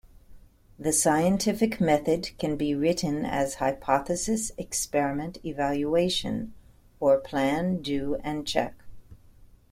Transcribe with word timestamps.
The 0.79 0.91
scientific 0.93 1.79
method 1.79 2.31
can 2.39 2.57
be 2.57 2.73
written 2.73 3.23
as 3.23 3.57
"hypothesis"-"experiment"-"evaluation" 3.61 6.53
or 6.99 7.19
plan, 7.19 7.83
do 7.83 8.15
and 8.23 8.47
check. 8.47 8.73